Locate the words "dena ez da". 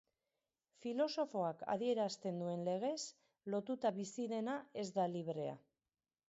4.33-5.07